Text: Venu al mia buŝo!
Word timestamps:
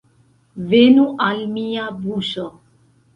Venu 0.69 1.03
al 1.25 1.43
mia 1.57 1.83
buŝo! 2.07 2.47